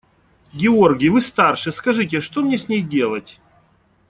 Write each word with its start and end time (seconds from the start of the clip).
–Георгий, 0.53 1.09
вы 1.09 1.21
старше, 1.21 1.71
скажите, 1.71 2.21
что 2.21 2.41
мне 2.41 2.57
с 2.57 2.67
ней 2.69 2.81
делать? 2.81 3.39